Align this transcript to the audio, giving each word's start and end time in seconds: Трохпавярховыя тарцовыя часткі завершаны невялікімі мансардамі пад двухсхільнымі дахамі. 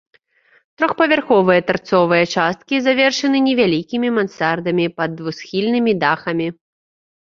Трохпавярховыя 0.79 1.65
тарцовыя 1.67 2.25
часткі 2.37 2.75
завершаны 2.87 3.37
невялікімі 3.51 4.07
мансардамі 4.19 4.93
пад 5.01 5.09
двухсхільнымі 5.23 5.91
дахамі. 6.05 6.47